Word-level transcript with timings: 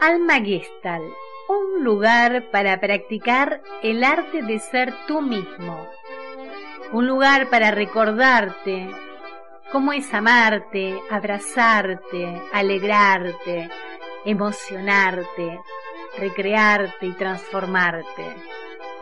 Alma 0.00 0.40
Gestal, 0.44 1.02
un 1.48 1.82
lugar 1.82 2.50
para 2.50 2.78
practicar 2.80 3.62
el 3.82 4.04
arte 4.04 4.42
de 4.42 4.58
ser 4.58 4.92
tú 5.06 5.22
mismo. 5.22 5.88
Un 6.92 7.06
lugar 7.06 7.48
para 7.48 7.70
recordarte 7.70 8.90
cómo 9.72 9.94
es 9.94 10.12
amarte, 10.12 11.00
abrazarte, 11.10 12.42
alegrarte, 12.52 13.70
emocionarte, 14.26 15.60
recrearte 16.18 17.06
y 17.06 17.12
transformarte. 17.12 18.36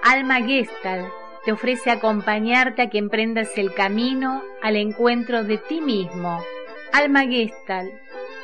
Alma 0.05 0.43
Gestal 0.43 1.11
te 1.45 1.51
ofrece 1.51 1.91
acompañarte 1.91 2.83
a 2.83 2.89
que 2.89 2.99
emprendas 2.99 3.59
el 3.59 3.75
camino 3.75 4.45
al 4.63 4.77
encuentro 4.77 5.43
de 5.43 5.59
ti 5.59 5.81
mismo. 5.81 6.41
Alma 6.93 7.25
Gestal, 7.25 7.91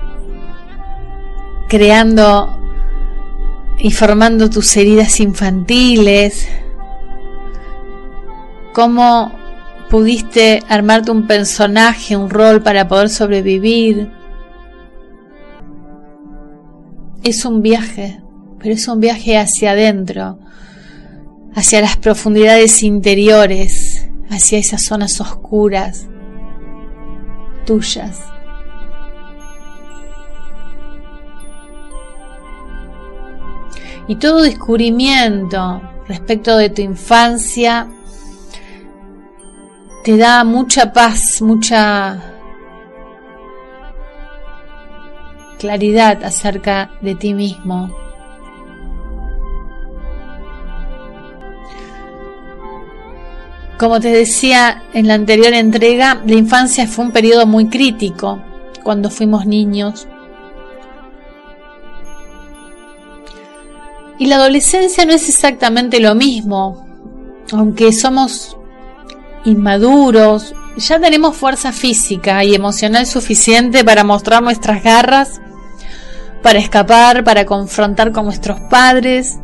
creando 1.69 2.59
y 3.79 3.91
formando 3.91 4.49
tus 4.51 4.77
heridas 4.77 5.21
infantiles, 5.21 6.49
cómo 8.73 9.33
pudiste 9.91 10.63
armarte 10.69 11.11
un 11.11 11.27
personaje, 11.27 12.17
un 12.17 12.31
rol 12.31 12.63
para 12.63 12.89
poder 12.89 13.11
sobrevivir. 13.11 14.11
Es 17.23 17.45
un 17.45 17.63
viaje, 17.63 18.24
pero 18.65 18.77
es 18.77 18.89
un 18.89 18.99
viaje 18.99 19.37
hacia 19.37 19.73
adentro, 19.73 20.39
hacia 21.55 21.83
las 21.83 21.99
profundidades 21.99 22.83
interiores, 22.83 24.09
hacia 24.31 24.59
esas 24.59 24.83
zonas 24.83 25.21
oscuras 25.21 26.07
tuyas. 27.67 28.23
Y 34.09 34.17
todo 34.17 34.41
descubrimiento 34.41 35.83
respecto 36.09 36.57
de 36.57 36.71
tu 36.71 36.81
infancia 36.81 37.87
te 40.05 40.17
da 40.17 40.43
mucha 40.43 40.91
paz, 40.95 41.43
mucha 41.43 42.19
claridad 45.59 46.25
acerca 46.25 46.93
de 47.03 47.15
ti 47.15 47.35
mismo. 47.35 48.04
Como 53.79 53.99
te 53.99 54.09
decía 54.09 54.83
en 54.93 55.09
la 55.09 55.15
anterior 55.15 55.53
entrega, 55.53 56.23
la 56.25 56.35
infancia 56.35 56.87
fue 56.87 57.07
un 57.07 57.13
periodo 57.13 57.47
muy 57.47 57.69
crítico 57.69 58.41
cuando 58.85 59.11
fuimos 59.11 59.47
niños. 59.47 60.07
Y 64.19 64.27
la 64.27 64.37
adolescencia 64.37 65.05
no 65.05 65.13
es 65.13 65.29
exactamente 65.29 65.99
lo 65.99 66.15
mismo, 66.15 66.87
aunque 67.51 67.93
somos 67.93 68.57
inmaduros, 69.45 70.55
ya 70.77 71.01
tenemos 71.01 71.37
fuerza 71.37 71.73
física 71.73 72.45
y 72.45 72.55
emocional 72.55 73.07
suficiente 73.07 73.85
para 73.85 74.05
mostrar 74.05 74.43
nuestras 74.43 74.85
garras, 74.85 75.41
para 76.43 76.61
escapar, 76.61 77.25
para 77.25 77.45
confrontar 77.45 78.13
con 78.13 78.25
nuestros 78.27 78.61
padres 78.71 79.39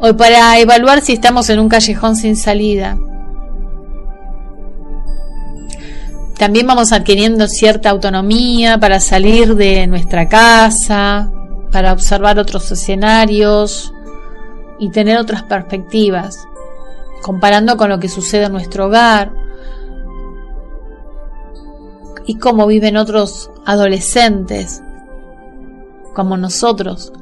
o 0.00 0.16
para 0.16 0.58
evaluar 0.58 1.02
si 1.02 1.12
estamos 1.12 1.50
en 1.50 1.58
un 1.58 1.68
callejón 1.68 2.16
sin 2.16 2.36
salida. 2.36 2.96
También 6.38 6.68
vamos 6.68 6.92
adquiriendo 6.92 7.48
cierta 7.48 7.90
autonomía 7.90 8.78
para 8.78 9.00
salir 9.00 9.56
de 9.56 9.88
nuestra 9.88 10.28
casa, 10.28 11.30
para 11.72 11.92
observar 11.92 12.38
otros 12.38 12.70
escenarios 12.70 13.92
y 14.78 14.90
tener 14.90 15.18
otras 15.18 15.42
perspectivas 15.42 16.46
comparando 17.22 17.76
con 17.76 17.90
lo 17.90 17.98
que 17.98 18.08
sucede 18.08 18.44
en 18.44 18.52
nuestro 18.52 18.86
hogar 18.86 19.32
y 22.24 22.36
cómo 22.36 22.66
viven 22.66 22.96
otros 22.96 23.50
adolescentes 23.66 24.82
como 26.14 26.36
nosotros. 26.36 27.12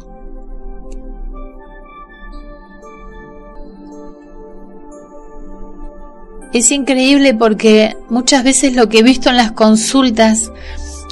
Es 6.52 6.70
increíble 6.70 7.34
porque 7.34 7.96
muchas 8.08 8.44
veces 8.44 8.74
lo 8.74 8.88
que 8.88 9.00
he 9.00 9.02
visto 9.02 9.30
en 9.30 9.36
las 9.36 9.52
consultas, 9.52 10.50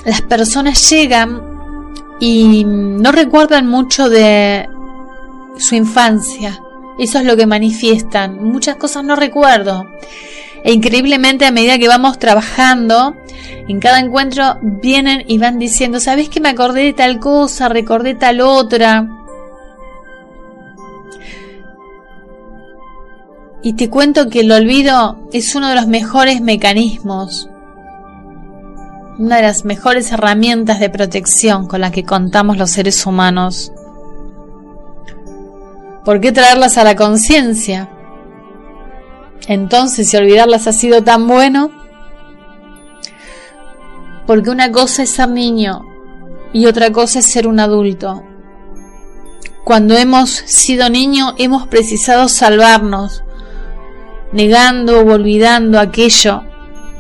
las 0.05 0.22
personas 0.22 0.91
llegan 0.91 1.43
y 2.21 2.65
no 2.65 3.12
recuerdan 3.12 3.67
mucho 3.67 4.09
de 4.09 4.69
su 5.59 5.75
infancia 5.75 6.61
eso 6.99 7.19
es 7.19 7.25
lo 7.25 7.37
que 7.37 7.47
manifiestan. 7.47 8.43
Muchas 8.43 8.77
cosas 8.77 9.05
no 9.05 9.17
recuerdo. 9.17 9.87
E 10.62 10.72
increíblemente 10.72 11.45
a 11.45 11.51
medida 11.51 11.78
que 11.78 11.89
vamos 11.89 12.19
trabajando, 12.19 13.15
en 13.69 13.81
cada 13.81 13.99
encuentro 13.99 14.59
vienen 14.62 15.25
y 15.27 15.39
van 15.39 15.59
diciendo, 15.59 16.01
¿sabes 16.01 16.28
que 16.28 16.41
me 16.41 16.49
acordé 16.49 16.84
de 16.84 16.93
tal 16.93 17.19
cosa? 17.19 17.69
Recordé 17.69 18.15
tal 18.15 18.41
otra. 18.41 19.09
Y 23.64 23.72
te 23.72 23.88
cuento 23.88 24.28
que 24.28 24.41
el 24.41 24.52
olvido 24.52 25.26
es 25.32 25.54
uno 25.54 25.70
de 25.70 25.75
los 25.75 25.86
mejores 25.86 26.42
mecanismos, 26.42 27.48
una 29.19 29.36
de 29.36 29.42
las 29.42 29.64
mejores 29.64 30.12
herramientas 30.12 30.80
de 30.80 30.91
protección 30.91 31.66
con 31.66 31.80
la 31.80 31.91
que 31.91 32.04
contamos 32.04 32.58
los 32.58 32.70
seres 32.70 33.06
humanos. 33.06 33.72
¿Por 36.04 36.20
qué 36.20 36.30
traerlas 36.30 36.76
a 36.76 36.84
la 36.84 36.94
conciencia? 36.94 37.88
Entonces, 39.48 40.10
si 40.10 40.19
olvidarlas 40.19 40.66
ha 40.66 40.74
sido 40.74 41.03
tan 41.03 41.26
bueno, 41.26 41.70
porque 44.26 44.50
una 44.50 44.70
cosa 44.72 45.04
es 45.04 45.10
ser 45.10 45.30
niño 45.30 45.80
y 46.53 46.66
otra 46.66 46.92
cosa 46.92 47.20
es 47.20 47.24
ser 47.24 47.47
un 47.47 47.60
adulto. 47.60 48.24
Cuando 49.64 49.97
hemos 49.97 50.28
sido 50.28 50.91
niños 50.91 51.32
hemos 51.38 51.66
precisado 51.66 52.28
salvarnos, 52.28 53.24
negando 54.34 55.00
o 55.00 55.12
olvidando 55.12 55.78
aquello 55.78 56.43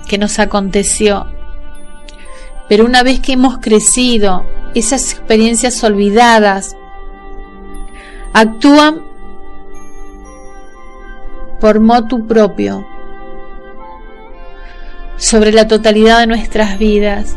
que 0.08 0.18
nos 0.18 0.38
aconteció. 0.38 1.26
Pero 2.68 2.86
una 2.86 3.02
vez 3.02 3.20
que 3.20 3.32
hemos 3.32 3.58
crecido, 3.58 4.46
esas 4.74 5.12
experiencias 5.12 5.82
olvidadas 5.84 6.76
actúan 8.32 9.02
por 11.60 11.80
motu 11.80 12.26
propio 12.26 12.86
sobre 15.16 15.52
la 15.52 15.66
totalidad 15.66 16.20
de 16.20 16.26
nuestras 16.26 16.78
vidas, 16.78 17.36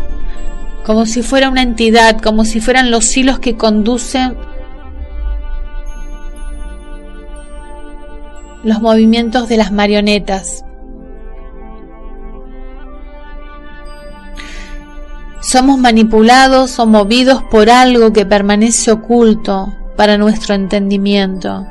como 0.85 1.05
si 1.05 1.23
fuera 1.23 1.49
una 1.49 1.63
entidad, 1.63 2.21
como 2.21 2.45
si 2.45 2.61
fueran 2.61 2.91
los 2.91 3.17
hilos 3.17 3.39
que 3.39 3.55
conducen 3.55 4.37
los 8.63 8.81
movimientos 8.81 9.47
de 9.49 9.57
las 9.57 9.71
marionetas. 9.71 10.63
Somos 15.41 15.77
manipulados 15.77 16.77
o 16.79 16.85
movidos 16.85 17.41
por 17.43 17.69
algo 17.69 18.11
que 18.11 18.25
permanece 18.25 18.91
oculto, 18.91 19.73
para 19.97 20.17
nuestro 20.17 20.53
entendimiento. 20.53 21.65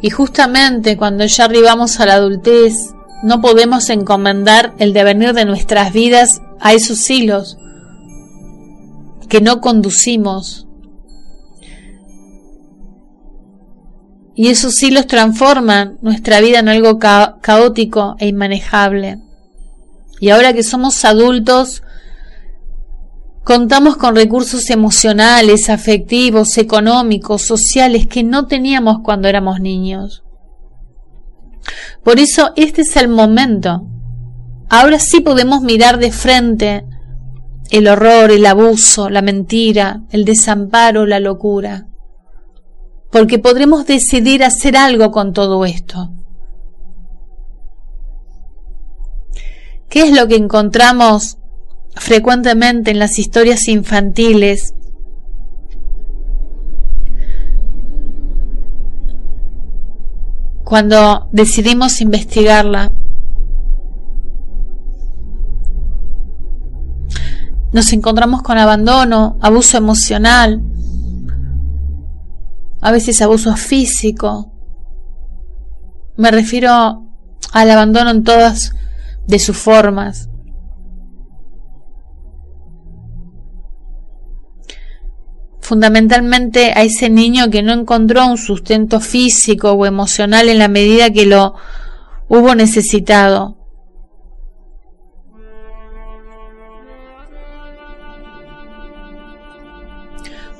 Y 0.00 0.10
justamente 0.10 0.96
cuando 0.96 1.24
ya 1.24 1.44
arribamos 1.44 2.00
a 2.00 2.06
la 2.06 2.14
adultez, 2.14 2.92
no 3.22 3.40
podemos 3.40 3.88
encomendar 3.88 4.74
el 4.78 4.92
devenir 4.92 5.32
de 5.32 5.44
nuestras 5.44 5.92
vidas 5.92 6.42
a 6.60 6.72
esos 6.72 7.08
hilos, 7.08 7.56
que 9.32 9.40
no 9.40 9.62
conducimos. 9.62 10.66
Y 14.34 14.48
eso 14.48 14.70
sí 14.70 14.90
los 14.90 15.06
transforma 15.06 15.94
nuestra 16.02 16.42
vida 16.42 16.58
en 16.58 16.68
algo 16.68 16.98
caótico 16.98 18.14
e 18.18 18.28
inmanejable. 18.28 19.20
Y 20.20 20.28
ahora 20.28 20.52
que 20.52 20.62
somos 20.62 21.06
adultos, 21.06 21.82
contamos 23.42 23.96
con 23.96 24.16
recursos 24.16 24.68
emocionales, 24.68 25.70
afectivos, 25.70 26.58
económicos, 26.58 27.40
sociales 27.40 28.06
que 28.06 28.24
no 28.24 28.46
teníamos 28.46 28.98
cuando 29.02 29.28
éramos 29.28 29.60
niños. 29.60 30.24
Por 32.04 32.18
eso 32.18 32.52
este 32.56 32.82
es 32.82 32.96
el 32.96 33.08
momento. 33.08 33.86
Ahora 34.68 34.98
sí 34.98 35.20
podemos 35.20 35.62
mirar 35.62 35.98
de 35.98 36.12
frente 36.12 36.84
el 37.72 37.88
horror, 37.88 38.30
el 38.30 38.44
abuso, 38.44 39.08
la 39.08 39.22
mentira, 39.22 40.02
el 40.10 40.26
desamparo, 40.26 41.06
la 41.06 41.20
locura. 41.20 41.86
Porque 43.10 43.38
podremos 43.38 43.86
decidir 43.86 44.44
hacer 44.44 44.76
algo 44.76 45.10
con 45.10 45.32
todo 45.32 45.64
esto. 45.64 46.12
¿Qué 49.88 50.02
es 50.02 50.12
lo 50.12 50.28
que 50.28 50.36
encontramos 50.36 51.38
frecuentemente 51.94 52.90
en 52.90 52.98
las 52.98 53.18
historias 53.18 53.66
infantiles? 53.68 54.74
Cuando 60.62 61.30
decidimos 61.32 62.02
investigarla, 62.02 62.92
nos 67.72 67.92
encontramos 67.92 68.42
con 68.42 68.58
abandono, 68.58 69.38
abuso 69.40 69.78
emocional, 69.78 70.62
a 72.82 72.92
veces 72.92 73.22
abuso 73.22 73.56
físico. 73.56 74.52
Me 76.16 76.30
refiero 76.30 77.06
al 77.52 77.70
abandono 77.70 78.10
en 78.10 78.24
todas 78.24 78.74
de 79.26 79.38
sus 79.38 79.56
formas. 79.56 80.28
Fundamentalmente 85.60 86.72
a 86.72 86.82
ese 86.82 87.08
niño 87.08 87.48
que 87.48 87.62
no 87.62 87.72
encontró 87.72 88.26
un 88.26 88.36
sustento 88.36 89.00
físico 89.00 89.72
o 89.72 89.86
emocional 89.86 90.48
en 90.48 90.58
la 90.58 90.68
medida 90.68 91.10
que 91.10 91.24
lo 91.24 91.54
hubo 92.28 92.54
necesitado. 92.54 93.61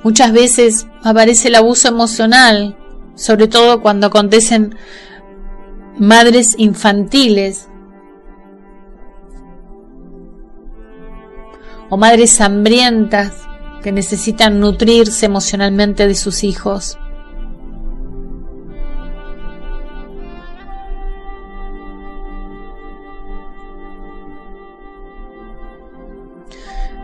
Muchas 0.03 0.33
veces 0.33 0.87
aparece 1.05 1.49
el 1.49 1.55
abuso 1.55 1.89
emocional, 1.89 2.77
sobre 3.15 3.47
todo 3.47 3.81
cuando 3.83 4.09
acontecen 4.09 4.75
madres 5.99 6.55
infantiles 6.59 7.69
o 11.89 11.97
madres 11.97 12.41
hambrientas 12.41 13.33
que 13.83 13.93
necesitan 13.93 14.59
nutrirse 14.59 15.27
emocionalmente 15.27 16.09
de 16.09 16.15
sus 16.15 16.43
hijos. 16.43 16.99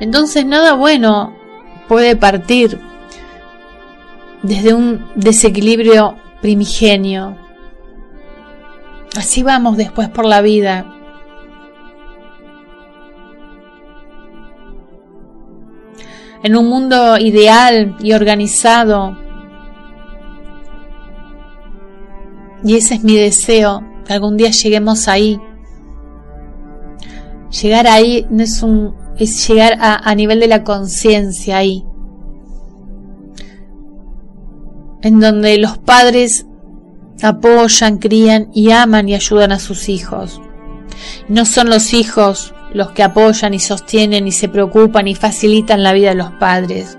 Entonces 0.01 0.47
nada 0.47 0.75
bueno 0.75 1.37
puede 1.89 2.17
partir 2.17 2.88
desde 4.43 4.75
un 4.75 5.07
desequilibrio 5.15 6.17
primigenio. 6.41 7.37
Así 9.17 9.43
vamos 9.43 9.77
después 9.77 10.09
por 10.09 10.25
la 10.25 10.41
vida. 10.41 10.95
En 16.43 16.57
un 16.57 16.69
mundo 16.69 17.19
ideal 17.19 17.97
y 18.01 18.13
organizado. 18.13 19.19
Y 22.63 22.77
ese 22.77 22.95
es 22.95 23.05
mi 23.05 23.17
deseo, 23.17 23.83
que 24.05 24.13
algún 24.13 24.37
día 24.37 24.51
lleguemos 24.51 25.09
ahí. 25.09 25.41
Llegar 27.63 27.87
ahí 27.87 28.27
no 28.31 28.43
es 28.43 28.63
un 28.63 28.95
es 29.19 29.49
llegar 29.49 29.79
a, 29.81 29.97
a 29.97 30.15
nivel 30.15 30.39
de 30.39 30.47
la 30.47 30.63
conciencia 30.63 31.57
ahí 31.57 31.88
en 35.03 35.21
donde 35.21 35.59
los 35.59 35.79
padres 35.79 36.47
apoyan, 37.23 37.99
crían 37.99 38.51
y 38.55 38.71
aman 38.71 39.09
y 39.09 39.15
ayudan 39.15 39.53
a 39.53 39.59
sus 39.59 39.89
hijos. 39.89 40.41
No 41.29 41.45
son 41.45 41.71
los 41.71 41.95
hijos 41.95 42.55
los 42.73 42.91
que 42.91 43.03
apoyan 43.03 43.55
y 43.55 43.61
sostienen 43.61 44.27
y 44.27 44.33
se 44.33 44.49
preocupan 44.49 45.09
y 45.09 45.15
facilitan 45.15 45.83
la 45.83 45.93
vida 45.93 46.11
de 46.11 46.17
los 46.17 46.33
padres. 46.33 46.99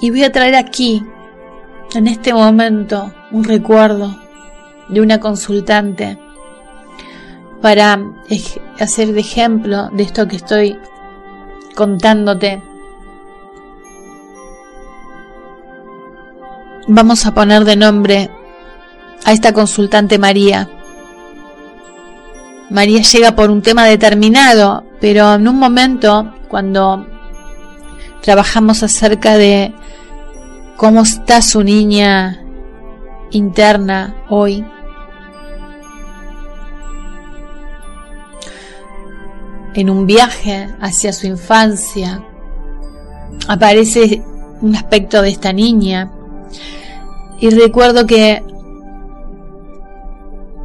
Y 0.00 0.10
voy 0.10 0.24
a 0.24 0.32
traer 0.32 0.56
aquí, 0.56 1.04
en 1.94 2.08
este 2.08 2.34
momento, 2.34 3.12
un 3.30 3.44
recuerdo 3.44 4.18
de 4.88 5.00
una 5.00 5.20
consultante 5.20 6.18
para 7.62 7.98
hacer 8.80 9.12
de 9.12 9.20
ejemplo 9.20 9.88
de 9.92 10.02
esto 10.02 10.26
que 10.28 10.36
estoy 10.36 10.78
contándote. 11.74 12.60
Vamos 16.88 17.24
a 17.24 17.32
poner 17.32 17.64
de 17.64 17.76
nombre 17.76 18.30
a 19.24 19.32
esta 19.32 19.52
consultante 19.52 20.18
María. 20.18 20.68
María 22.68 23.02
llega 23.02 23.36
por 23.36 23.50
un 23.50 23.62
tema 23.62 23.86
determinado, 23.86 24.84
pero 25.00 25.34
en 25.34 25.46
un 25.46 25.58
momento, 25.58 26.34
cuando 26.48 27.06
trabajamos 28.22 28.82
acerca 28.82 29.36
de 29.36 29.72
cómo 30.76 31.02
está 31.02 31.42
su 31.42 31.62
niña 31.62 32.40
interna 33.30 34.16
hoy, 34.28 34.64
en 39.74 39.90
un 39.90 40.06
viaje 40.06 40.68
hacia 40.80 41.12
su 41.12 41.26
infancia, 41.26 42.22
aparece 43.48 44.22
un 44.60 44.76
aspecto 44.76 45.22
de 45.22 45.30
esta 45.30 45.52
niña. 45.52 46.10
Y 47.40 47.50
recuerdo 47.50 48.06
que 48.06 48.42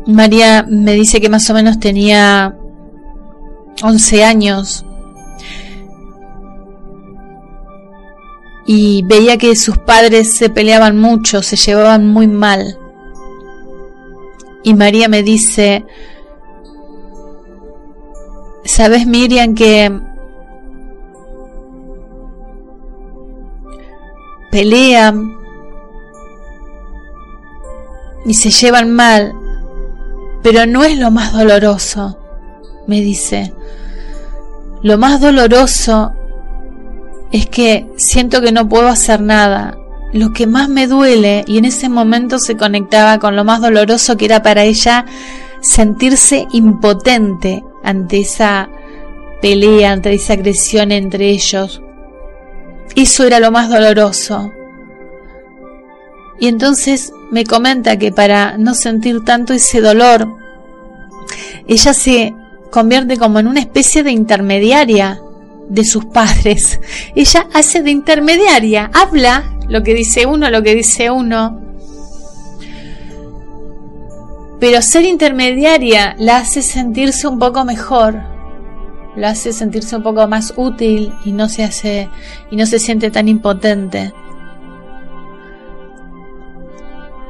María 0.05 0.65
me 0.67 0.93
dice 0.93 1.19
que 1.19 1.29
más 1.29 1.49
o 1.49 1.53
menos 1.53 1.79
tenía 1.79 2.55
11 3.83 4.23
años 4.23 4.85
y 8.65 9.03
veía 9.03 9.37
que 9.37 9.55
sus 9.55 9.77
padres 9.77 10.35
se 10.35 10.49
peleaban 10.49 10.99
mucho, 10.99 11.41
se 11.41 11.55
llevaban 11.55 12.07
muy 12.07 12.27
mal. 12.27 12.77
Y 14.63 14.73
María 14.73 15.07
me 15.07 15.23
dice, 15.23 15.85
Sabes, 18.67 19.07
Miriam, 19.07 19.55
que 19.55 19.89
pelean 24.51 25.37
y 28.25 28.33
se 28.33 28.49
llevan 28.49 28.91
mal, 28.91 29.33
pero 30.43 30.65
no 30.65 30.83
es 30.83 30.99
lo 30.99 31.11
más 31.11 31.31
doloroso, 31.31 32.19
me 32.87 32.99
dice. 32.99 33.53
Lo 34.83 34.97
más 34.97 35.21
doloroso 35.21 36.11
es 37.31 37.47
que 37.47 37.87
siento 37.95 38.41
que 38.41 38.51
no 38.51 38.67
puedo 38.67 38.89
hacer 38.89 39.21
nada. 39.21 39.77
Lo 40.11 40.33
que 40.33 40.45
más 40.45 40.67
me 40.67 40.87
duele, 40.87 41.45
y 41.47 41.57
en 41.57 41.63
ese 41.63 41.87
momento 41.87 42.37
se 42.37 42.57
conectaba 42.57 43.17
con 43.17 43.37
lo 43.37 43.45
más 43.45 43.61
doloroso 43.61 44.17
que 44.17 44.25
era 44.25 44.43
para 44.43 44.63
ella 44.63 45.05
sentirse 45.61 46.47
impotente 46.51 47.63
ante 47.87 48.19
esa 48.19 48.69
pelea, 49.41 49.93
ante 49.93 50.13
esa 50.13 50.33
agresión 50.33 50.91
entre 50.91 51.29
ellos. 51.29 51.81
Eso 52.95 53.25
era 53.25 53.39
lo 53.39 53.51
más 53.51 53.69
doloroso. 53.69 54.51
Y 56.39 56.47
entonces 56.47 57.13
me 57.31 57.45
comenta 57.45 57.97
que 57.97 58.11
para 58.11 58.57
no 58.57 58.75
sentir 58.75 59.23
tanto 59.23 59.53
ese 59.53 59.79
dolor, 59.79 60.27
ella 61.67 61.93
se 61.93 62.35
convierte 62.71 63.17
como 63.17 63.39
en 63.39 63.47
una 63.47 63.61
especie 63.61 64.03
de 64.03 64.11
intermediaria 64.11 65.21
de 65.69 65.85
sus 65.85 66.05
padres. 66.05 66.79
Ella 67.15 67.47
hace 67.53 67.81
de 67.81 67.91
intermediaria, 67.91 68.91
habla 68.93 69.43
lo 69.67 69.83
que 69.83 69.93
dice 69.93 70.25
uno, 70.25 70.49
lo 70.49 70.63
que 70.63 70.75
dice 70.75 71.09
uno. 71.09 71.66
Pero 74.59 74.81
ser 74.81 75.05
intermediaria 75.05 76.15
la 76.17 76.37
hace 76.37 76.61
sentirse 76.61 77.27
un 77.27 77.37
poco 77.37 77.63
mejor, 77.63 78.15
la 79.15 79.29
hace 79.29 79.53
sentirse 79.53 79.95
un 79.95 80.03
poco 80.03 80.27
más 80.27 80.53
útil 80.57 81.13
y 81.25 81.31
no 81.31 81.47
se 81.47 81.63
hace 81.63 82.09
y 82.49 82.55
no 82.55 82.65
se 82.65 82.79
siente 82.79 83.11
tan 83.11 83.27
impotente. 83.27 84.13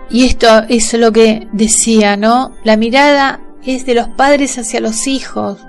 Y 0.09 0.25
esto 0.25 0.63
es 0.69 0.93
lo 0.93 1.11
que 1.11 1.49
decía, 1.51 2.15
¿no? 2.15 2.53
La 2.63 2.77
mirada 2.77 3.41
es 3.65 3.85
de 3.85 3.93
los 3.93 4.07
padres 4.07 4.57
hacia 4.57 4.79
los 4.79 5.05
hijos. 5.07 5.59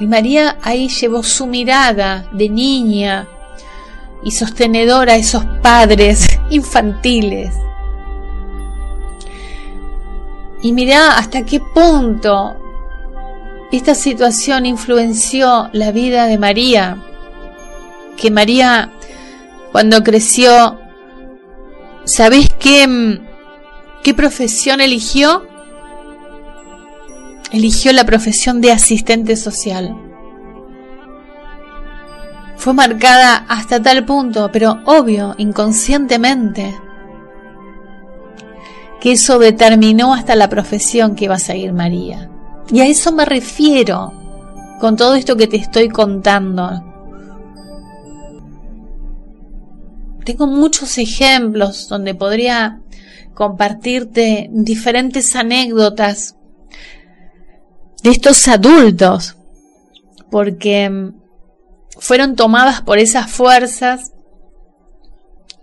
Y 0.00 0.06
María 0.06 0.56
ahí 0.62 0.88
llevó 0.88 1.22
su 1.22 1.46
mirada 1.46 2.28
de 2.32 2.48
niña 2.48 3.28
y 4.22 4.30
sostenedora 4.30 5.14
a 5.14 5.16
esos 5.16 5.44
padres 5.62 6.26
infantiles. 6.50 7.54
Y 10.62 10.72
mirá 10.72 11.18
hasta 11.18 11.44
qué 11.44 11.60
punto 11.60 12.56
esta 13.70 13.94
situación 13.94 14.66
influenció 14.66 15.68
la 15.72 15.92
vida 15.92 16.26
de 16.26 16.38
María. 16.38 17.04
Que 18.16 18.30
María, 18.30 18.92
cuando 19.72 20.02
creció, 20.02 20.80
¿sabés 22.04 22.48
qué, 22.58 23.20
qué 24.02 24.14
profesión 24.14 24.80
eligió? 24.80 25.46
Eligió 27.52 27.92
la 27.92 28.04
profesión 28.04 28.60
de 28.60 28.72
asistente 28.72 29.36
social. 29.36 29.94
Fue 32.56 32.74
marcada 32.74 33.44
hasta 33.48 33.80
tal 33.80 34.04
punto, 34.04 34.50
pero 34.52 34.80
obvio, 34.84 35.34
inconscientemente, 35.38 36.74
que 39.00 39.12
eso 39.12 39.38
determinó 39.38 40.14
hasta 40.14 40.36
la 40.36 40.48
profesión 40.48 41.14
que 41.14 41.26
iba 41.26 41.36
a 41.36 41.40
seguir 41.40 41.72
María. 41.72 42.30
Y 42.70 42.80
a 42.80 42.86
eso 42.86 43.12
me 43.12 43.24
refiero 43.24 44.12
con 44.80 44.96
todo 44.96 45.14
esto 45.14 45.36
que 45.36 45.46
te 45.46 45.56
estoy 45.56 45.88
contando. 45.88 46.84
Tengo 50.24 50.46
muchos 50.46 50.98
ejemplos 50.98 51.88
donde 51.88 52.14
podría 52.14 52.80
compartirte 53.34 54.50
diferentes 54.52 55.34
anécdotas 55.36 56.36
de 58.02 58.10
estos 58.10 58.46
adultos, 58.48 59.36
porque 60.30 61.12
fueron 61.98 62.36
tomadas 62.36 62.82
por 62.82 62.98
esas 62.98 63.30
fuerzas 63.30 64.12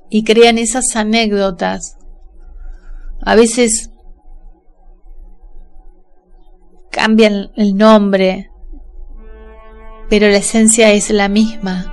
y 0.10 0.24
crean 0.24 0.58
esas 0.58 0.96
anécdotas 0.96 1.98
a 3.26 3.36
veces 3.36 3.90
cambian 6.92 7.52
el 7.56 7.76
nombre, 7.76 8.52
pero 10.10 10.28
la 10.28 10.38
esencia 10.38 10.92
es 10.92 11.10
la 11.10 11.28
misma. 11.28 11.92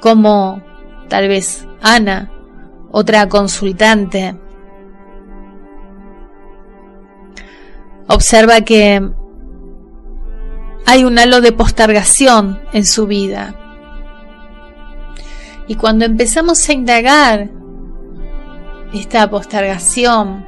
Como 0.00 0.62
tal 1.08 1.28
vez 1.28 1.66
Ana, 1.82 2.30
otra 2.92 3.28
consultante, 3.28 4.36
observa 8.06 8.60
que 8.62 9.10
hay 10.86 11.04
un 11.04 11.18
halo 11.18 11.40
de 11.40 11.52
postergación 11.52 12.60
en 12.72 12.86
su 12.86 13.06
vida. 13.06 13.56
Y 15.66 15.74
cuando 15.74 16.04
empezamos 16.04 16.68
a 16.68 16.72
indagar 16.72 17.59
esta 18.92 19.28
postergación. 19.30 20.44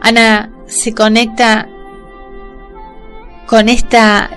Ana 0.00 0.50
se 0.66 0.94
conecta 0.94 1.68
con 3.46 3.68
esta 3.68 4.30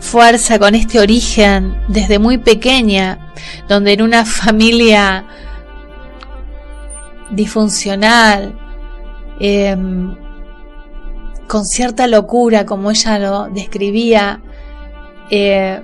fuerza, 0.00 0.58
con 0.58 0.74
este 0.74 1.00
origen 1.00 1.76
desde 1.88 2.18
muy 2.18 2.38
pequeña, 2.38 3.32
donde 3.68 3.92
en 3.92 4.02
una 4.02 4.24
familia 4.42 5.24
disfuncional, 7.30 8.58
em, 9.38 10.14
con 11.46 11.64
cierta 11.64 12.06
locura, 12.06 12.64
como 12.64 12.90
ella 12.90 13.18
lo 13.18 13.48
describía, 13.48 14.40
eh, 15.30 15.80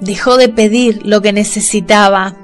dejó 0.00 0.36
de 0.36 0.48
pedir 0.48 1.06
lo 1.06 1.22
que 1.22 1.32
necesitaba. 1.32 2.36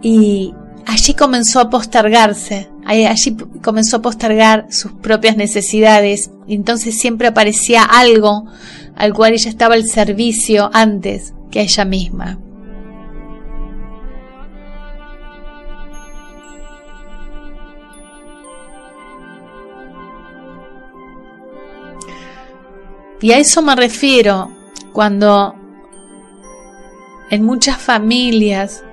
Y 0.00 0.54
allí 0.86 1.14
comenzó 1.14 1.60
a 1.60 1.70
postergarse, 1.70 2.70
allí 2.84 3.36
comenzó 3.62 3.98
a 3.98 4.02
postergar 4.02 4.66
sus 4.70 4.92
propias 4.92 5.36
necesidades. 5.36 6.30
Y 6.46 6.54
entonces 6.54 6.98
siempre 6.98 7.28
aparecía 7.28 7.82
algo 7.82 8.46
al 8.96 9.12
cual 9.12 9.32
ella 9.32 9.50
estaba 9.50 9.74
al 9.74 9.86
servicio 9.86 10.70
antes 10.72 11.34
que 11.50 11.60
ella 11.60 11.84
misma. 11.84 12.38
Y 23.20 23.32
a 23.32 23.38
eso 23.38 23.62
me 23.62 23.74
refiero 23.74 24.50
cuando 24.92 25.54
en 27.30 27.44
muchas 27.44 27.78
familias 27.78 28.84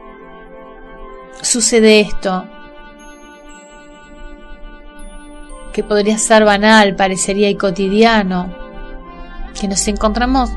sucede 1.42 2.02
esto, 2.02 2.46
que 5.72 5.84
podría 5.84 6.18
ser 6.18 6.44
banal, 6.44 6.96
parecería 6.96 7.50
y 7.50 7.56
cotidiano, 7.56 8.54
que 9.60 9.68
nos 9.68 9.88
encontramos 9.88 10.50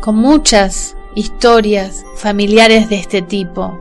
con 0.00 0.16
muchas 0.16 0.96
historias 1.14 2.04
familiares 2.16 2.88
de 2.88 2.96
este 2.96 3.22
tipo. 3.22 3.78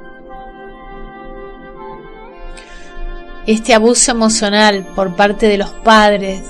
Este 3.48 3.74
abuso 3.74 4.12
emocional 4.12 4.86
por 4.96 5.15
parte 5.15 5.48
de 5.48 5.58
los 5.58 5.70
padres, 5.70 6.44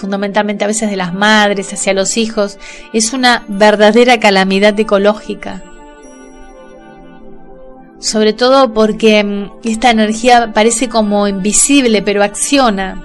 fundamentalmente 0.00 0.64
a 0.64 0.66
veces 0.66 0.90
de 0.90 0.96
las 0.96 1.12
madres 1.12 1.72
hacia 1.74 1.92
los 1.92 2.16
hijos, 2.16 2.58
es 2.94 3.12
una 3.12 3.44
verdadera 3.48 4.18
calamidad 4.18 4.78
ecológica. 4.80 5.62
Sobre 7.98 8.32
todo 8.32 8.72
porque 8.72 9.22
mm, 9.22 9.50
esta 9.62 9.90
energía 9.90 10.52
parece 10.54 10.88
como 10.88 11.28
invisible, 11.28 12.00
pero 12.00 12.22
acciona. 12.22 13.04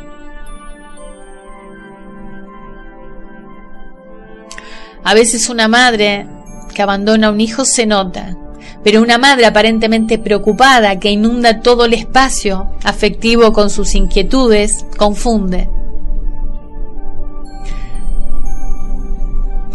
A 5.04 5.14
veces 5.14 5.50
una 5.50 5.68
madre 5.68 6.26
que 6.74 6.82
abandona 6.82 7.28
a 7.28 7.32
un 7.32 7.42
hijo 7.42 7.66
se 7.66 7.86
nota, 7.86 8.38
pero 8.86 9.02
una 9.02 9.18
madre 9.18 9.46
aparentemente 9.46 10.18
preocupada 10.18 10.98
que 10.98 11.12
inunda 11.12 11.60
todo 11.60 11.86
el 11.86 11.94
espacio 11.94 12.72
afectivo 12.84 13.52
con 13.52 13.70
sus 13.70 13.96
inquietudes 13.96 14.86
confunde. 14.98 15.75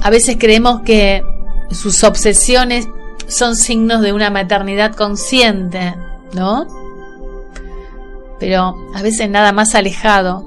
A 0.02 0.10
veces 0.10 0.36
creemos 0.38 0.80
que 0.82 1.24
sus 1.70 2.02
obsesiones 2.04 2.88
son 3.26 3.54
signos 3.54 4.02
de 4.02 4.12
una 4.12 4.30
maternidad 4.30 4.94
consciente, 4.94 5.94
¿no? 6.32 6.66
Pero 8.38 8.74
a 8.94 9.02
veces 9.02 9.28
nada 9.30 9.52
más 9.52 9.74
alejado. 9.74 10.46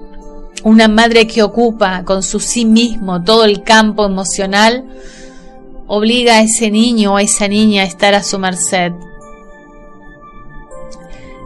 Una 0.63 0.88
madre 0.88 1.27
que 1.27 1.43
ocupa 1.43 2.03
con 2.03 2.24
su 2.24 2.39
sí 2.39 2.65
mismo 2.65 3.24
todo 3.24 3.45
el 3.45 3.63
campo 3.63 4.05
emocional 4.05 4.86
obliga 5.88 6.38
a 6.38 6.41
ese 6.41 6.72
niño 6.72 7.13
o 7.13 7.17
a 7.17 7.22
esa 7.22 7.48
niña 7.48 7.83
a 7.83 7.86
estar 7.86 8.15
a 8.15 8.24
su 8.24 8.39
merced. 8.39 8.93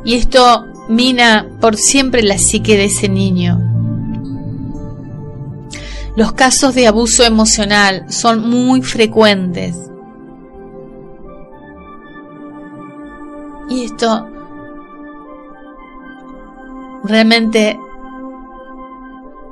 Y 0.06 0.16
esto 0.16 0.66
mina 0.88 1.48
por 1.60 1.76
siempre 1.76 2.24
la 2.24 2.38
psique 2.38 2.78
de 2.78 2.86
ese 2.86 3.10
niño. 3.10 3.77
Los 6.18 6.32
casos 6.32 6.74
de 6.74 6.88
abuso 6.88 7.24
emocional 7.24 8.12
son 8.12 8.50
muy 8.50 8.82
frecuentes. 8.82 9.78
Y 13.70 13.86
esto 13.86 14.28
realmente 17.04 17.80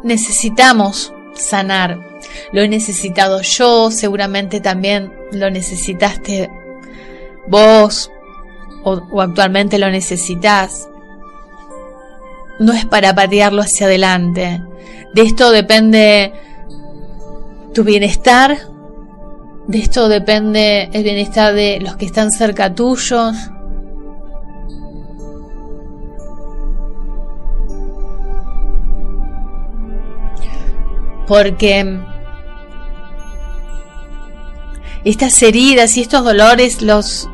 necesitamos 0.01 1.13
sanar. 1.35 2.03
Lo 2.51 2.63
he 2.63 2.67
necesitado 2.67 3.41
yo, 3.43 3.91
seguramente 3.91 4.59
también 4.59 5.13
lo 5.33 5.51
necesitaste 5.51 6.49
vos 7.45 8.09
o, 8.83 9.21
actualmente 9.21 9.77
lo 9.77 9.91
necesitas. 9.91 10.89
No 12.57 12.73
es 12.73 12.87
para 12.87 13.13
patearlo 13.13 13.61
hacia 13.61 13.85
adelante. 13.85 14.63
De 15.13 15.21
esto 15.21 15.51
depende 15.51 16.33
tu 17.75 17.83
bienestar. 17.83 18.57
De 19.67 19.79
esto 19.79 20.07
depende 20.07 20.89
el 20.93 21.03
bienestar 21.03 21.53
de 21.53 21.79
los 21.81 21.97
que 21.97 22.05
están 22.05 22.31
cerca 22.31 22.73
tuyos. 22.73 23.35
Porque 31.27 31.99
estas 35.03 35.41
heridas 35.43 35.97
y 35.97 36.01
estos 36.01 36.23
dolores 36.23 36.81
los 36.81 37.29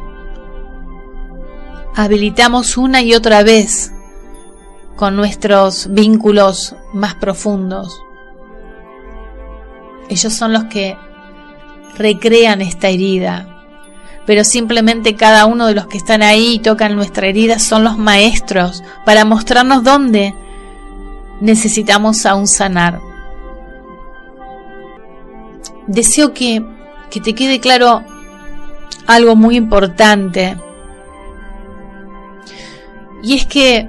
habilitamos 1.95 2.77
una 2.77 3.01
y 3.01 3.13
otra 3.13 3.43
vez 3.43 3.91
con 4.95 5.15
nuestros 5.15 5.88
vínculos 5.91 6.75
más 6.93 7.13
profundos. 7.15 8.01
Ellos 10.11 10.33
son 10.33 10.51
los 10.51 10.65
que 10.65 10.97
recrean 11.97 12.61
esta 12.61 12.89
herida, 12.89 13.63
pero 14.25 14.43
simplemente 14.43 15.15
cada 15.15 15.45
uno 15.45 15.67
de 15.67 15.73
los 15.73 15.87
que 15.87 15.97
están 15.97 16.21
ahí 16.21 16.55
y 16.55 16.59
tocan 16.59 16.97
nuestra 16.97 17.27
herida 17.27 17.59
son 17.59 17.85
los 17.85 17.97
maestros 17.97 18.83
para 19.05 19.23
mostrarnos 19.23 19.85
dónde 19.85 20.35
necesitamos 21.39 22.25
aún 22.25 22.45
sanar. 22.45 22.99
Deseo 25.87 26.33
que, 26.33 26.61
que 27.09 27.21
te 27.21 27.33
quede 27.33 27.61
claro 27.61 28.03
algo 29.07 29.37
muy 29.37 29.55
importante. 29.55 30.57
Y 33.23 33.37
es 33.37 33.45
que, 33.45 33.87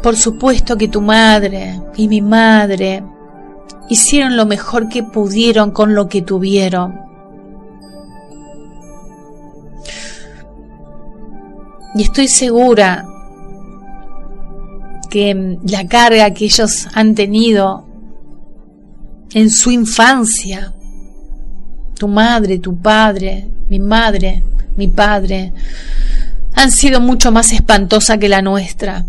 por 0.00 0.16
supuesto 0.16 0.78
que 0.78 0.86
tu 0.86 1.00
madre 1.00 1.82
y 1.96 2.06
mi 2.06 2.22
madre 2.22 3.02
hicieron 3.88 4.36
lo 4.36 4.46
mejor 4.46 4.88
que 4.88 5.02
pudieron 5.02 5.70
con 5.70 5.94
lo 5.94 6.08
que 6.08 6.22
tuvieron. 6.22 7.00
Y 11.94 12.02
estoy 12.02 12.28
segura 12.28 13.06
que 15.08 15.58
la 15.64 15.86
carga 15.86 16.32
que 16.34 16.44
ellos 16.44 16.88
han 16.92 17.14
tenido 17.14 17.86
en 19.32 19.50
su 19.50 19.70
infancia, 19.70 20.74
tu 21.98 22.08
madre, 22.08 22.58
tu 22.58 22.76
padre, 22.76 23.48
mi 23.68 23.78
madre, 23.78 24.42
mi 24.76 24.88
padre, 24.88 25.52
han 26.54 26.70
sido 26.70 27.00
mucho 27.00 27.32
más 27.32 27.52
espantosa 27.52 28.18
que 28.18 28.28
la 28.28 28.42
nuestra. 28.42 29.04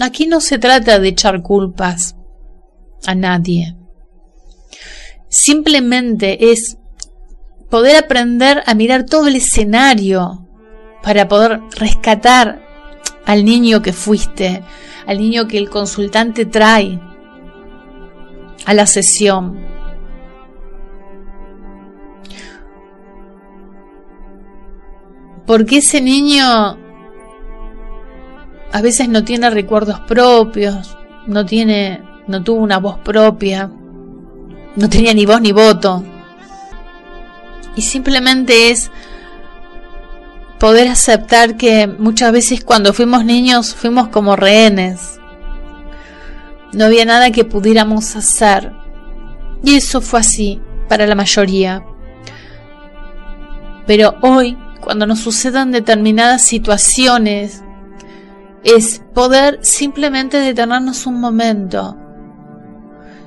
Aquí 0.00 0.26
no 0.26 0.40
se 0.40 0.58
trata 0.58 0.98
de 0.98 1.08
echar 1.08 1.42
culpas 1.42 2.16
a 3.06 3.14
nadie. 3.14 3.76
Simplemente 5.28 6.52
es 6.52 6.76
poder 7.70 7.96
aprender 7.96 8.62
a 8.66 8.74
mirar 8.74 9.06
todo 9.06 9.26
el 9.26 9.36
escenario 9.36 10.46
para 11.02 11.28
poder 11.28 11.60
rescatar 11.76 12.62
al 13.24 13.44
niño 13.44 13.82
que 13.82 13.92
fuiste, 13.92 14.62
al 15.06 15.18
niño 15.18 15.48
que 15.48 15.58
el 15.58 15.70
consultante 15.70 16.44
trae 16.46 17.00
a 18.66 18.74
la 18.74 18.86
sesión. 18.86 19.58
Porque 25.46 25.78
ese 25.78 26.00
niño 26.00 26.85
a 28.76 28.82
veces 28.82 29.08
no 29.08 29.24
tiene 29.24 29.48
recuerdos 29.48 30.00
propios, 30.00 30.98
no 31.26 31.46
tiene, 31.46 32.02
no 32.26 32.42
tuvo 32.42 32.60
una 32.60 32.76
voz 32.76 32.98
propia, 32.98 33.70
no 34.76 34.90
tenía 34.90 35.14
ni 35.14 35.24
voz 35.24 35.40
ni 35.40 35.50
voto. 35.50 36.04
Y 37.74 37.80
simplemente 37.80 38.70
es 38.70 38.90
poder 40.58 40.88
aceptar 40.88 41.56
que 41.56 41.86
muchas 41.86 42.32
veces 42.32 42.62
cuando 42.62 42.92
fuimos 42.92 43.24
niños 43.24 43.74
fuimos 43.74 44.08
como 44.08 44.36
rehenes. 44.36 45.20
No 46.74 46.84
había 46.84 47.06
nada 47.06 47.30
que 47.30 47.46
pudiéramos 47.46 48.14
hacer. 48.14 48.74
Y 49.64 49.76
eso 49.76 50.02
fue 50.02 50.20
así 50.20 50.60
para 50.86 51.06
la 51.06 51.14
mayoría. 51.14 51.82
Pero 53.86 54.16
hoy, 54.20 54.58
cuando 54.82 55.06
nos 55.06 55.20
sucedan 55.20 55.72
determinadas 55.72 56.42
situaciones 56.44 57.62
es 58.64 59.02
poder 59.14 59.58
simplemente 59.62 60.38
detenernos 60.38 61.06
un 61.06 61.20
momento 61.20 61.96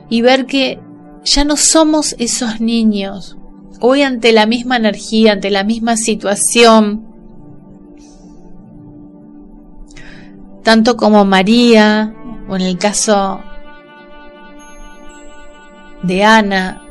y 0.09 0.21
ver 0.21 0.45
que 0.45 0.79
ya 1.23 1.43
no 1.43 1.57
somos 1.57 2.15
esos 2.19 2.59
niños. 2.59 3.37
Hoy 3.81 4.01
ante 4.01 4.31
la 4.31 4.45
misma 4.45 4.77
energía, 4.77 5.33
ante 5.33 5.49
la 5.49 5.63
misma 5.63 5.95
situación, 5.95 7.05
tanto 10.63 10.97
como 10.97 11.23
María, 11.25 12.13
o 12.49 12.55
en 12.55 12.61
el 12.61 12.77
caso 12.77 13.41
de 16.03 16.23
Ana, 16.23 16.81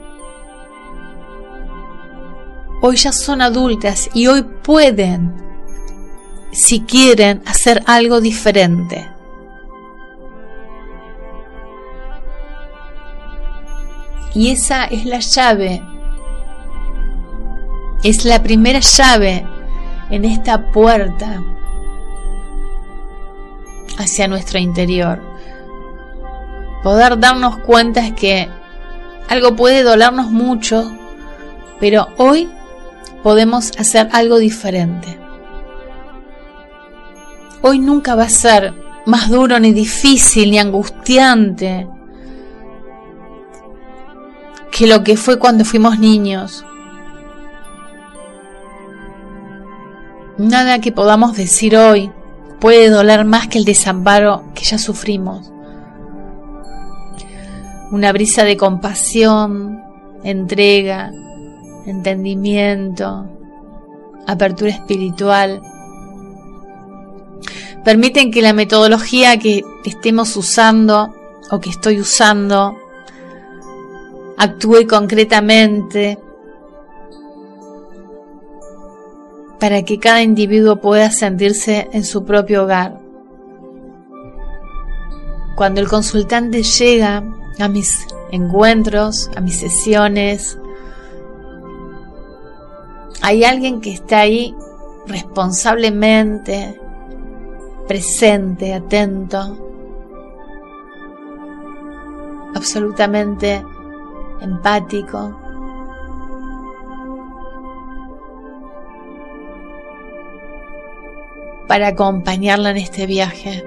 hoy 2.80 2.96
ya 2.96 3.12
son 3.12 3.42
adultas 3.42 4.08
y 4.14 4.28
hoy 4.28 4.44
pueden 4.62 5.47
si 6.52 6.80
quieren 6.80 7.42
hacer 7.46 7.82
algo 7.86 8.20
diferente. 8.20 9.08
Y 14.34 14.50
esa 14.50 14.84
es 14.84 15.04
la 15.04 15.18
llave, 15.18 15.82
es 18.02 18.24
la 18.24 18.42
primera 18.42 18.80
llave 18.80 19.44
en 20.10 20.24
esta 20.24 20.70
puerta 20.70 21.42
hacia 23.98 24.28
nuestro 24.28 24.58
interior. 24.58 25.20
Poder 26.82 27.18
darnos 27.18 27.58
cuenta 27.58 28.06
es 28.06 28.12
que 28.12 28.48
algo 29.28 29.56
puede 29.56 29.82
dolernos 29.82 30.30
mucho, 30.30 30.90
pero 31.80 32.08
hoy 32.16 32.48
podemos 33.22 33.72
hacer 33.78 34.08
algo 34.12 34.38
diferente. 34.38 35.27
Hoy 37.62 37.78
nunca 37.78 38.14
va 38.14 38.24
a 38.24 38.28
ser 38.28 38.72
más 39.06 39.30
duro 39.30 39.58
ni 39.58 39.72
difícil 39.72 40.50
ni 40.50 40.58
angustiante 40.58 41.88
que 44.70 44.86
lo 44.86 45.02
que 45.02 45.16
fue 45.16 45.38
cuando 45.38 45.64
fuimos 45.64 45.98
niños. 45.98 46.64
Nada 50.36 50.80
que 50.80 50.92
podamos 50.92 51.36
decir 51.36 51.76
hoy 51.76 52.12
puede 52.60 52.90
doler 52.90 53.24
más 53.24 53.48
que 53.48 53.58
el 53.58 53.64
desamparo 53.64 54.44
que 54.54 54.62
ya 54.64 54.78
sufrimos. 54.78 55.50
Una 57.90 58.12
brisa 58.12 58.44
de 58.44 58.56
compasión, 58.56 59.82
entrega, 60.22 61.10
entendimiento, 61.86 63.26
apertura 64.26 64.70
espiritual 64.70 65.60
permiten 67.84 68.30
que 68.30 68.42
la 68.42 68.52
metodología 68.52 69.38
que 69.38 69.64
estemos 69.84 70.36
usando 70.36 71.14
o 71.50 71.60
que 71.60 71.70
estoy 71.70 72.00
usando 72.00 72.76
actúe 74.36 74.86
concretamente 74.88 76.18
para 79.58 79.82
que 79.82 79.98
cada 79.98 80.22
individuo 80.22 80.76
pueda 80.76 81.10
sentirse 81.10 81.88
en 81.92 82.04
su 82.04 82.24
propio 82.24 82.64
hogar. 82.64 83.00
Cuando 85.56 85.80
el 85.80 85.88
consultante 85.88 86.62
llega 86.62 87.24
a 87.58 87.68
mis 87.68 88.06
encuentros, 88.30 89.28
a 89.34 89.40
mis 89.40 89.58
sesiones, 89.58 90.56
hay 93.20 93.42
alguien 93.42 93.80
que 93.80 93.92
está 93.92 94.20
ahí 94.20 94.54
responsablemente 95.06 96.80
presente, 97.88 98.74
atento, 98.74 99.58
absolutamente 102.54 103.64
empático. 104.40 105.40
para 111.66 111.88
acompañarla 111.88 112.70
en 112.70 112.78
este 112.78 113.06
viaje. 113.06 113.62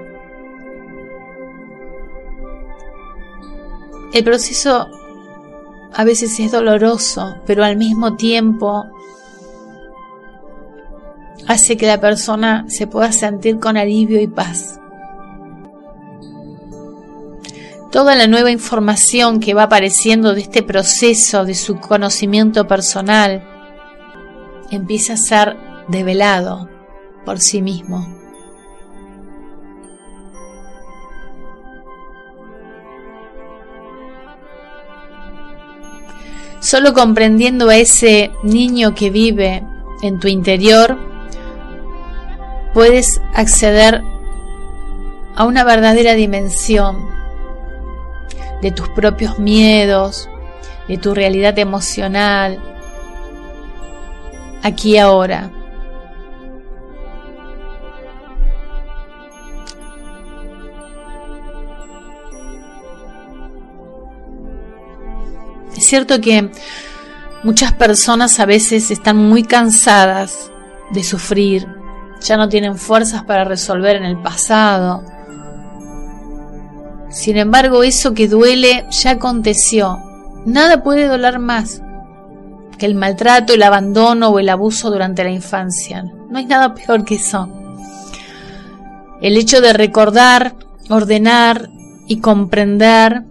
El 4.12 4.24
proceso 4.24 4.88
a 5.94 6.04
veces 6.04 6.38
es 6.40 6.50
doloroso, 6.50 7.36
pero 7.46 7.64
al 7.64 7.76
mismo 7.76 8.16
tiempo 8.16 8.84
hace 11.46 11.76
que 11.76 11.86
la 11.86 12.00
persona 12.00 12.64
se 12.68 12.86
pueda 12.86 13.12
sentir 13.12 13.58
con 13.58 13.76
alivio 13.76 14.20
y 14.20 14.26
paz. 14.26 14.78
toda 17.92 18.16
la 18.16 18.26
nueva 18.26 18.50
información 18.50 19.38
que 19.38 19.52
va 19.52 19.64
apareciendo 19.64 20.34
de 20.34 20.40
este 20.40 20.62
proceso 20.62 21.44
de 21.44 21.54
su 21.54 21.76
conocimiento 21.76 22.66
personal 22.66 23.46
empieza 24.70 25.12
a 25.12 25.18
ser 25.18 25.58
develado 25.88 26.70
por 27.26 27.38
sí 27.38 27.60
mismo. 27.60 28.08
Solo 36.60 36.94
comprendiendo 36.94 37.68
a 37.68 37.76
ese 37.76 38.30
niño 38.42 38.94
que 38.94 39.10
vive 39.10 39.62
en 40.02 40.18
tu 40.18 40.28
interior, 40.28 40.96
puedes 42.74 43.20
acceder 43.34 44.02
a 45.34 45.44
una 45.44 45.64
verdadera 45.64 46.14
dimensión 46.14 47.08
de 48.60 48.70
tus 48.70 48.88
propios 48.90 49.38
miedos, 49.38 50.28
de 50.88 50.98
tu 50.98 51.14
realidad 51.14 51.58
emocional, 51.58 52.58
aquí 54.62 54.92
y 54.92 54.98
ahora. 54.98 55.50
Es 65.76 65.88
cierto 65.88 66.20
que 66.20 66.48
muchas 67.42 67.72
personas 67.72 68.38
a 68.38 68.46
veces 68.46 68.90
están 68.92 69.16
muy 69.16 69.42
cansadas 69.42 70.50
de 70.92 71.02
sufrir, 71.02 71.66
ya 72.22 72.36
no 72.36 72.48
tienen 72.48 72.76
fuerzas 72.76 73.24
para 73.24 73.44
resolver 73.44 73.96
en 73.96 74.04
el 74.04 74.20
pasado. 74.20 75.04
Sin 77.10 77.36
embargo, 77.36 77.82
eso 77.82 78.14
que 78.14 78.28
duele 78.28 78.86
ya 78.90 79.12
aconteció. 79.12 79.98
Nada 80.46 80.82
puede 80.82 81.06
doler 81.06 81.38
más 81.38 81.82
que 82.78 82.86
el 82.86 82.94
maltrato, 82.94 83.52
el 83.52 83.62
abandono 83.62 84.30
o 84.30 84.38
el 84.38 84.48
abuso 84.48 84.90
durante 84.90 85.22
la 85.22 85.30
infancia. 85.30 86.04
No 86.30 86.38
hay 86.38 86.46
nada 86.46 86.74
peor 86.74 87.04
que 87.04 87.16
eso. 87.16 87.48
El 89.20 89.36
hecho 89.36 89.60
de 89.60 89.72
recordar, 89.72 90.56
ordenar 90.88 91.68
y 92.08 92.20
comprender 92.20 93.24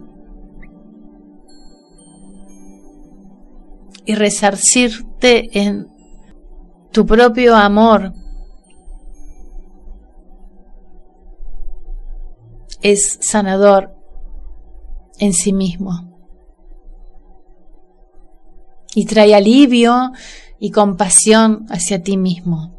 y 4.04 4.14
resarcirte 4.14 5.58
en 5.58 5.88
tu 6.92 7.04
propio 7.06 7.56
amor 7.56 8.12
es 12.82 13.18
sanador 13.20 13.94
en 15.18 15.32
sí 15.32 15.52
mismo. 15.52 16.10
Y 18.94 19.06
trae 19.06 19.34
alivio 19.34 20.12
y 20.58 20.70
compasión 20.70 21.66
hacia 21.70 22.02
ti 22.02 22.16
mismo. 22.16 22.78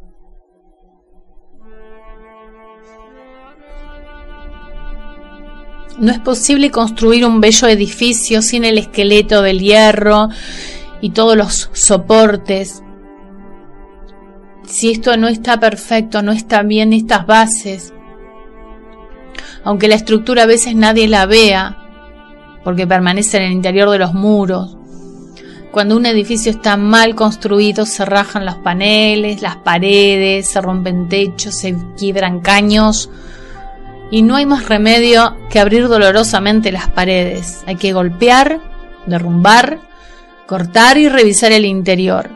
No 5.98 6.10
es 6.10 6.18
posible 6.18 6.70
construir 6.70 7.24
un 7.24 7.40
bello 7.40 7.68
edificio 7.68 8.42
sin 8.42 8.64
el 8.64 8.78
esqueleto 8.78 9.42
del 9.42 9.60
hierro 9.60 10.28
y 11.00 11.10
todos 11.10 11.36
los 11.36 11.70
soportes. 11.72 12.82
Si 14.66 14.90
esto 14.90 15.16
no 15.16 15.28
está 15.28 15.60
perfecto, 15.60 16.22
no 16.22 16.32
están 16.32 16.66
bien 16.68 16.92
estas 16.92 17.26
bases, 17.26 17.94
aunque 19.64 19.88
la 19.88 19.94
estructura 19.94 20.44
a 20.44 20.46
veces 20.46 20.74
nadie 20.74 21.08
la 21.08 21.26
vea, 21.26 21.78
porque 22.64 22.86
permanece 22.86 23.36
en 23.36 23.44
el 23.44 23.52
interior 23.52 23.90
de 23.90 23.98
los 23.98 24.14
muros. 24.14 24.76
Cuando 25.70 25.96
un 25.96 26.06
edificio 26.06 26.52
está 26.52 26.76
mal 26.76 27.14
construido, 27.14 27.84
se 27.84 28.04
rajan 28.04 28.46
los 28.46 28.54
paneles, 28.56 29.42
las 29.42 29.56
paredes, 29.56 30.48
se 30.48 30.60
rompen 30.60 31.08
techos, 31.08 31.56
se 31.56 31.76
quiebran 31.98 32.40
caños 32.40 33.10
y 34.10 34.22
no 34.22 34.36
hay 34.36 34.46
más 34.46 34.68
remedio 34.68 35.36
que 35.50 35.58
abrir 35.58 35.88
dolorosamente 35.88 36.70
las 36.70 36.88
paredes. 36.88 37.64
Hay 37.66 37.74
que 37.74 37.92
golpear, 37.92 38.60
derrumbar, 39.06 39.80
cortar 40.46 40.98
y 40.98 41.08
revisar 41.08 41.50
el 41.50 41.64
interior. 41.64 42.30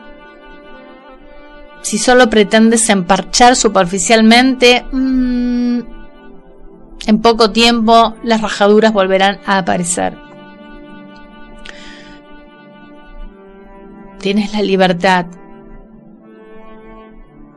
Si 1.81 1.97
solo 1.97 2.29
pretendes 2.29 2.89
emparchar 2.89 3.55
superficialmente, 3.55 4.85
mmm, 4.91 5.48
en 7.09 7.21
poco 7.23 7.49
tiempo 7.49 8.13
las 8.23 8.39
rajaduras 8.39 8.93
volverán 8.93 9.39
a 9.47 9.57
aparecer. 9.57 10.15
Tienes 14.19 14.53
la 14.53 14.61
libertad 14.61 15.25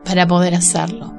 para 0.06 0.26
poder 0.26 0.54
hacerlo. 0.54 1.12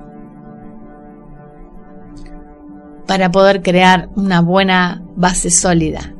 Para 3.05 3.31
poder 3.31 3.61
crear 3.61 4.09
una 4.15 4.41
buena 4.41 5.03
base 5.15 5.51
sólida. 5.51 6.15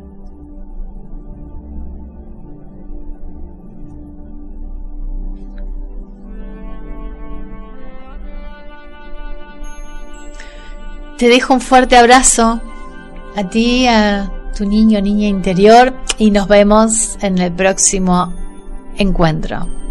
Te 11.17 11.28
dejo 11.30 11.54
un 11.54 11.62
fuerte 11.62 11.95
abrazo 11.95 12.62
a 13.36 13.49
ti, 13.49 13.88
a 13.88 14.32
tu 14.56 14.65
niño, 14.65 15.02
niña 15.02 15.28
interior 15.28 15.93
y 16.17 16.32
nos 16.32 16.47
vemos 16.47 17.17
en 17.21 17.38
el 17.38 17.52
próximo 17.52 18.34
encuentro. 18.97 19.83